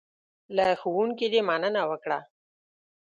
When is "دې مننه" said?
1.33-1.81